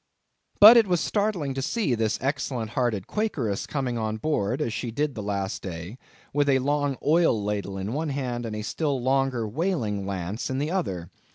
[0.59, 4.89] But it was startling to see this excellent hearted Quakeress coming on board, as she
[4.89, 5.99] did the last day,
[6.33, 10.57] with a long oil ladle in one hand, and a still longer whaling lance in
[10.57, 11.11] the other.